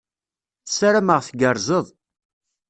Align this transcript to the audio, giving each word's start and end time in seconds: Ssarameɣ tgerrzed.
Ssarameɣ 0.65 1.19
tgerrzed. 1.27 1.87